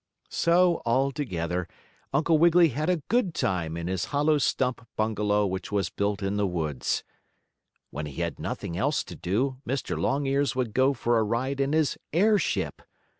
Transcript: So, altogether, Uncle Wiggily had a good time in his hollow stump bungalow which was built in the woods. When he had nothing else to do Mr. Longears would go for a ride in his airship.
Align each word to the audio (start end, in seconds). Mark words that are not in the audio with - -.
So, 0.31 0.81
altogether, 0.83 1.67
Uncle 2.11 2.39
Wiggily 2.39 2.69
had 2.69 2.89
a 2.89 3.03
good 3.07 3.35
time 3.35 3.77
in 3.77 3.85
his 3.85 4.05
hollow 4.05 4.39
stump 4.39 4.87
bungalow 4.95 5.45
which 5.45 5.71
was 5.71 5.91
built 5.91 6.23
in 6.23 6.37
the 6.37 6.47
woods. 6.47 7.03
When 7.91 8.07
he 8.07 8.21
had 8.23 8.39
nothing 8.39 8.75
else 8.75 9.03
to 9.03 9.15
do 9.15 9.57
Mr. 9.63 9.99
Longears 10.01 10.55
would 10.55 10.73
go 10.73 10.95
for 10.95 11.19
a 11.19 11.23
ride 11.23 11.59
in 11.59 11.73
his 11.73 11.99
airship. 12.13 12.81